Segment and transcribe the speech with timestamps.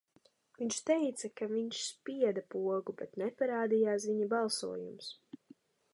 [0.61, 5.15] Viņš teica, ka viņš spieda pogu, bet neparādījās viņa balsojums.